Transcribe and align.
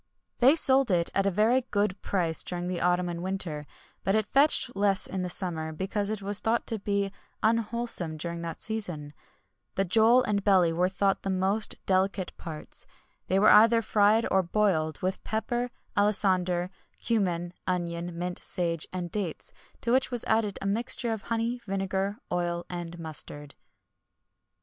[XXI 0.01 0.41
105] 0.41 0.49
They 0.49 0.55
sold 0.55 0.89
it 0.89 1.09
at 1.13 1.27
a 1.27 1.29
very 1.29 1.61
good 1.69 2.01
price 2.01 2.41
during 2.41 2.67
the 2.67 2.81
autumn 2.81 3.07
and 3.07 3.21
winter; 3.21 3.67
but 4.03 4.15
it 4.15 4.25
fetched 4.25 4.75
less 4.75 5.05
in 5.05 5.29
summer 5.29 5.71
because 5.71 6.09
it 6.09 6.23
was 6.23 6.39
thought 6.39 6.65
to 6.65 6.79
be 6.79 7.11
unwholesome 7.43 8.17
during 8.17 8.41
that 8.41 8.63
season.[XXI 8.63 9.13
106] 9.75 9.75
The 9.75 9.85
jole 9.85 10.23
and 10.23 10.43
belly 10.43 10.73
were 10.73 10.89
thought 10.89 11.21
the 11.21 11.29
most 11.29 11.75
delicate 11.85 12.35
parts.[XXI 12.35 12.87
107] 13.27 13.27
They 13.27 13.37
were 13.37 13.51
either 13.51 13.81
fried 13.83 14.25
or 14.31 14.41
boiled, 14.41 14.99
with 15.03 15.23
pepper, 15.23 15.69
alisander, 15.95 16.71
cummin, 17.07 17.53
onion, 17.67 18.17
mint, 18.17 18.39
sage, 18.43 18.87
and 18.91 19.11
dates, 19.11 19.53
to 19.81 19.91
which 19.91 20.09
was 20.09 20.23
added 20.23 20.57
a 20.59 20.65
mixture 20.65 21.13
of 21.13 21.21
honey, 21.29 21.59
vinegar, 21.67 22.17
oil, 22.31 22.65
and 22.71 22.97
mustard. 22.97 23.53